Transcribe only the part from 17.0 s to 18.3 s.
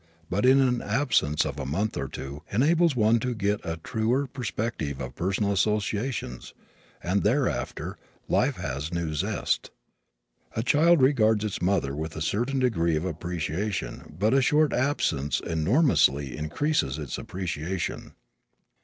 appreciation.